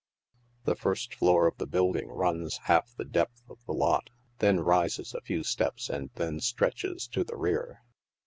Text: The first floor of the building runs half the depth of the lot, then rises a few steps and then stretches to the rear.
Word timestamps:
The 0.63 0.75
first 0.75 1.13
floor 1.13 1.45
of 1.45 1.59
the 1.59 1.67
building 1.67 2.07
runs 2.07 2.57
half 2.63 2.95
the 2.97 3.05
depth 3.05 3.43
of 3.47 3.63
the 3.67 3.71
lot, 3.71 4.09
then 4.39 4.59
rises 4.59 5.13
a 5.13 5.21
few 5.21 5.43
steps 5.43 5.91
and 5.91 6.09
then 6.15 6.39
stretches 6.39 7.05
to 7.09 7.23
the 7.23 7.37
rear. 7.37 7.83